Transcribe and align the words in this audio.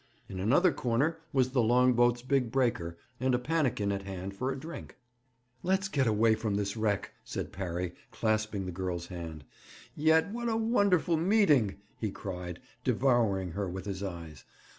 In 0.27 0.39
another 0.39 0.71
corner 0.71 1.19
was 1.31 1.51
the 1.51 1.61
long 1.61 1.93
boat's 1.93 2.23
big 2.23 2.51
breaker, 2.51 2.97
and 3.19 3.35
a 3.35 3.37
pannikin 3.37 3.91
at 3.91 4.01
hand 4.01 4.33
for 4.35 4.51
a 4.51 4.59
drink. 4.59 4.97
'Let's 5.61 5.87
get 5.87 6.07
away 6.07 6.33
from 6.33 6.55
this 6.55 6.75
wreck,' 6.75 7.11
said 7.23 7.51
Parry, 7.51 7.93
clasping 8.09 8.65
the 8.65 8.71
girl's 8.71 9.05
hand. 9.09 9.43
'Yet, 9.95 10.29
what 10.31 10.49
a 10.49 10.57
wonderful 10.57 11.17
meeting!' 11.17 11.75
he 11.99 12.09
cried, 12.09 12.59
devouring 12.83 13.51
her 13.51 13.69
with 13.69 13.85
his 13.85 14.01
eyes. 14.01 14.43